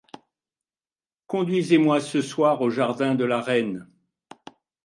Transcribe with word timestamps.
Conduisez-moi 1.27 1.99
ce 2.01 2.23
soir 2.23 2.63
au 2.63 2.71
jardin 2.71 3.13
de 3.13 3.23
la 3.23 3.39
reine! 3.39 3.87